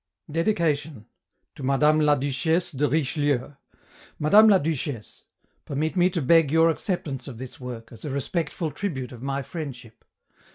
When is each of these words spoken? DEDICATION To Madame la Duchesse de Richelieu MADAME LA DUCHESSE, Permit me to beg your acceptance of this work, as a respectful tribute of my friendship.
DEDICATION 0.31 1.05
To 1.53 1.61
Madame 1.61 1.99
la 1.99 2.15
Duchesse 2.15 2.71
de 2.71 2.87
Richelieu 2.89 3.53
MADAME 4.17 4.49
LA 4.49 4.57
DUCHESSE, 4.57 5.25
Permit 5.63 5.95
me 5.95 6.09
to 6.09 6.23
beg 6.23 6.49
your 6.51 6.71
acceptance 6.71 7.27
of 7.27 7.37
this 7.37 7.59
work, 7.59 7.91
as 7.91 8.03
a 8.03 8.09
respectful 8.09 8.71
tribute 8.71 9.11
of 9.11 9.21
my 9.21 9.43
friendship. 9.43 10.03